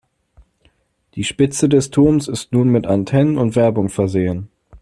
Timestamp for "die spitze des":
1.13-1.91